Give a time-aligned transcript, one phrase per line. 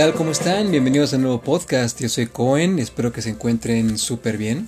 [0.00, 0.14] tal?
[0.14, 0.70] ¿Cómo están?
[0.70, 2.00] Bienvenidos a un nuevo podcast.
[2.00, 4.66] Yo soy Cohen, espero que se encuentren súper bien.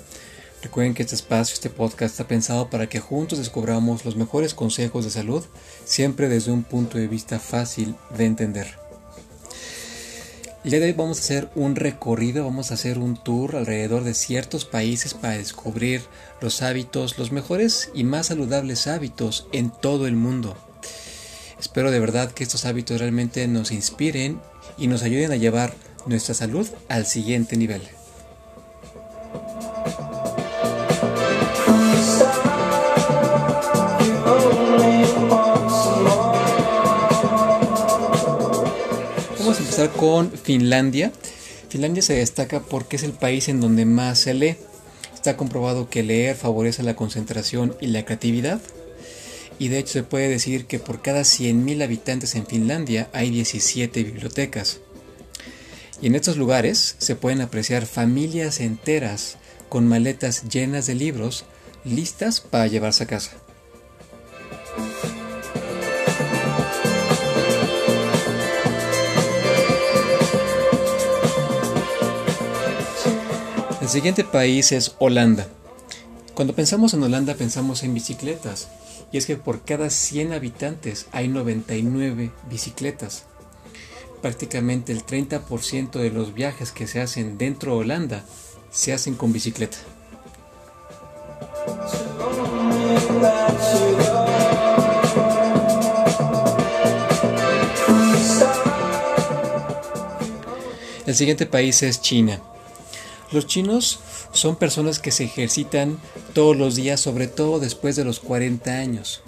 [0.63, 5.07] Recuerden que este espacio, este podcast está pensado para que juntos descubramos los mejores consejos
[5.07, 5.43] de salud,
[5.87, 8.77] siempre desde un punto de vista fácil de entender.
[10.65, 14.05] El día de hoy vamos a hacer un recorrido, vamos a hacer un tour alrededor
[14.05, 16.03] de ciertos países para descubrir
[16.43, 20.59] los hábitos, los mejores y más saludables hábitos en todo el mundo.
[21.59, 24.39] Espero de verdad que estos hábitos realmente nos inspiren
[24.83, 25.73] y nos ayuden a llevar
[26.07, 27.83] nuestra salud al siguiente nivel.
[39.39, 41.13] Vamos a empezar con Finlandia.
[41.69, 44.57] Finlandia se destaca porque es el país en donde más se lee.
[45.15, 48.61] Está comprobado que leer favorece la concentración y la creatividad.
[49.59, 54.03] Y de hecho se puede decir que por cada 100.000 habitantes en Finlandia hay 17
[54.03, 54.81] bibliotecas.
[56.01, 59.37] Y en estos lugares se pueden apreciar familias enteras
[59.69, 61.45] con maletas llenas de libros
[61.85, 63.33] listas para llevarse a casa.
[73.81, 75.47] El siguiente país es Holanda.
[76.35, 78.69] Cuando pensamos en Holanda pensamos en bicicletas,
[79.13, 83.25] y es que por cada 100 habitantes hay 99 bicicletas.
[84.23, 88.25] Prácticamente el 30% de los viajes que se hacen dentro de Holanda
[88.71, 89.77] se hacen con bicicleta.
[101.05, 102.41] El siguiente país es China.
[103.33, 104.01] Los chinos
[104.33, 105.99] son personas que se ejercitan
[106.33, 109.23] todos los días, sobre todo después de los 40 años.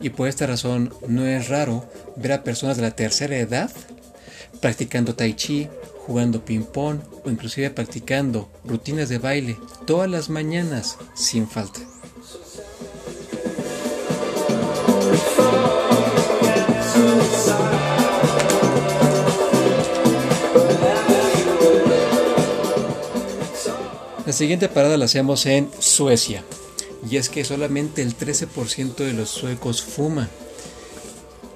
[0.00, 1.84] Y por esta razón no es raro
[2.16, 3.70] ver a personas de la tercera edad
[4.60, 5.68] practicando tai chi,
[6.06, 11.80] jugando ping pong o inclusive practicando rutinas de baile todas las mañanas sin falta.
[24.32, 26.42] La siguiente parada la hacemos en Suecia.
[27.06, 30.30] Y es que solamente el 13% de los suecos fuma.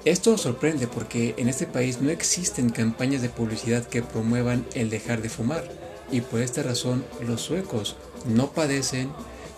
[0.05, 5.23] Esto sorprende porque en este país no existen campañas de publicidad que promuevan el dejar
[5.23, 5.67] de fumar.
[6.11, 7.95] Y por esta razón los suecos
[8.27, 9.09] no padecen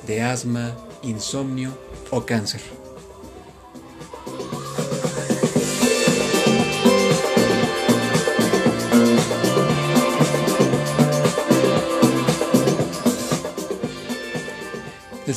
[0.08, 1.78] de asma, insomnio
[2.12, 2.62] o cáncer.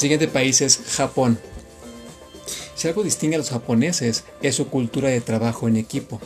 [0.02, 1.38] Siguiente país es Japón.
[2.74, 6.20] Si algo distingue a los japoneses es su cultura de trabajo en equipo.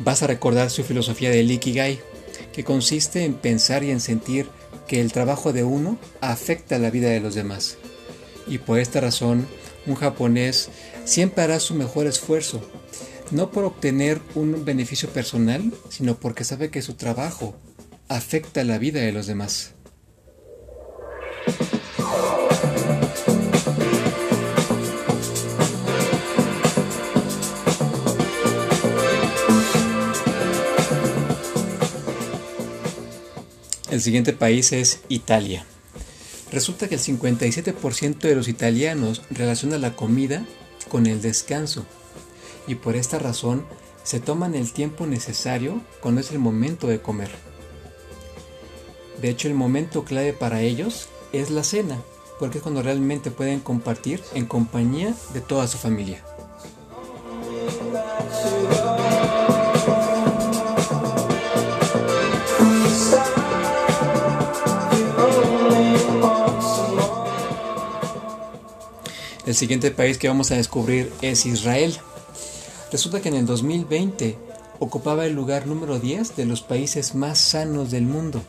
[0.00, 2.00] Vas a recordar su filosofía del Ikigai,
[2.52, 4.48] que consiste en pensar y en sentir
[4.88, 7.76] que el trabajo de uno afecta la vida de los demás.
[8.48, 9.46] Y por esta razón,
[9.86, 10.68] un japonés
[11.04, 12.60] siempre hará su mejor esfuerzo,
[13.30, 17.54] no por obtener un beneficio personal, sino porque sabe que su trabajo
[18.08, 19.74] afecta la vida de los demás.
[33.98, 35.64] El siguiente país es Italia.
[36.52, 40.46] Resulta que el 57% de los italianos relaciona la comida
[40.88, 41.84] con el descanso
[42.68, 43.66] y por esta razón
[44.04, 47.28] se toman el tiempo necesario cuando es el momento de comer.
[49.20, 52.00] De hecho, el momento clave para ellos es la cena,
[52.38, 56.24] porque es cuando realmente pueden compartir en compañía de toda su familia.
[69.48, 71.96] El siguiente país que vamos a descubrir es Israel.
[72.92, 74.36] Resulta que en el 2020
[74.78, 78.42] ocupaba el lugar número 10 de los países más sanos del mundo.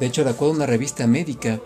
[0.00, 1.60] De hecho, de acuerdo a una revista médica,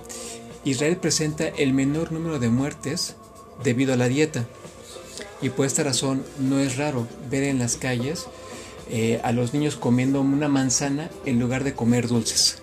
[0.64, 3.16] Israel presenta el menor número de muertes
[3.64, 4.44] debido a la dieta.
[5.40, 8.26] Y por esta razón no es raro ver en las calles
[8.90, 12.60] eh, a los niños comiendo una manzana en lugar de comer dulces.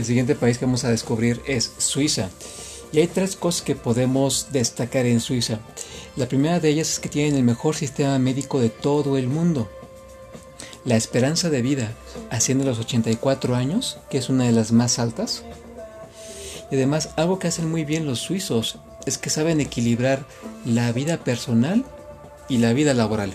[0.00, 2.30] El siguiente país que vamos a descubrir es Suiza.
[2.90, 5.58] Y hay tres cosas que podemos destacar en Suiza.
[6.16, 9.68] La primera de ellas es que tienen el mejor sistema médico de todo el mundo.
[10.86, 11.92] la esperanza de vida
[12.30, 15.44] haciendo los 84 años, que es una de las más altas.
[16.70, 20.24] Y además, algo que hacen muy bien los suizos es que saben equilibrar
[20.64, 21.84] la vida personal
[22.48, 23.34] y la vida laboral.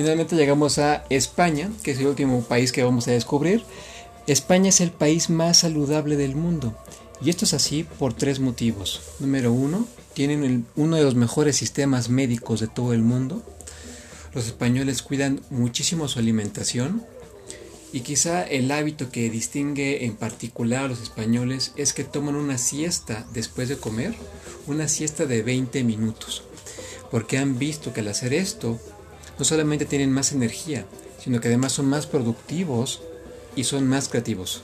[0.00, 3.62] Finalmente llegamos a España, que es el último país que vamos a descubrir.
[4.26, 6.74] España es el país más saludable del mundo.
[7.20, 9.02] Y esto es así por tres motivos.
[9.18, 13.42] Número uno, tienen uno de los mejores sistemas médicos de todo el mundo.
[14.32, 17.04] Los españoles cuidan muchísimo su alimentación.
[17.92, 22.56] Y quizá el hábito que distingue en particular a los españoles es que toman una
[22.56, 24.14] siesta después de comer,
[24.66, 26.44] una siesta de 20 minutos.
[27.10, 28.80] Porque han visto que al hacer esto
[29.40, 30.84] no solamente tienen más energía,
[31.18, 33.00] sino que además son más productivos
[33.56, 34.62] y son más creativos.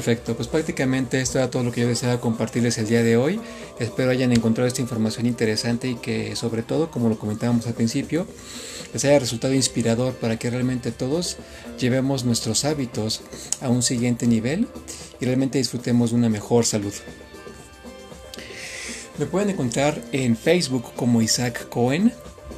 [0.00, 3.38] Perfecto, pues prácticamente esto era todo lo que yo deseaba compartirles el día de hoy.
[3.78, 8.26] Espero hayan encontrado esta información interesante y que sobre todo, como lo comentábamos al principio,
[8.94, 11.36] les haya resultado inspirador para que realmente todos
[11.78, 13.20] llevemos nuestros hábitos
[13.60, 14.68] a un siguiente nivel
[15.20, 16.94] y realmente disfrutemos de una mejor salud.
[19.18, 22.10] Me pueden encontrar en Facebook como Isaac Cohen,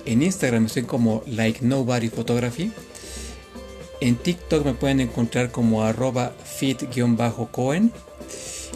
[0.06, 2.70] en Instagram estoy como Like Nobody Photography,
[4.02, 7.92] en TikTok me pueden encontrar como arroba fit-cohen